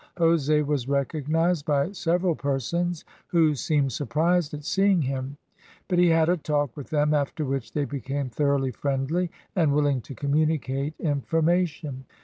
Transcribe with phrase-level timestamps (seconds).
[0.17, 5.37] Jose was recognised by several persons, who seemed surprised at seeing him,
[5.87, 10.01] but he had a talk with them, after which they became thoroughly friendly and willing
[10.01, 12.05] to communicate information.